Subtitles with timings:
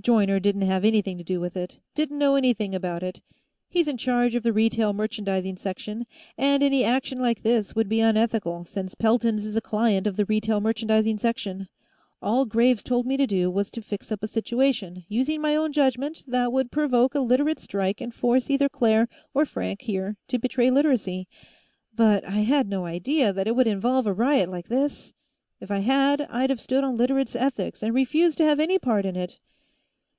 [0.00, 3.20] "Joyner didn't have anything to do with it; didn't know anything about it.
[3.68, 6.06] He's in charge of the Retail Merchandising section,
[6.38, 10.24] and any action like this would be unethical, since Pelton's is a client of the
[10.24, 11.66] Retail Merchandising section.
[12.22, 16.22] All Graves told me to do was fix up a situation, using my own judgment,
[16.28, 20.70] that would provoke a Literate strike and force either Claire or Frank here to betray
[20.70, 21.26] Literacy.
[21.96, 25.12] But I had no idea that it would involve a riot like this.
[25.60, 29.04] If I had, I'd have stood on Literates' ethics and refused to have any part
[29.04, 29.40] in it."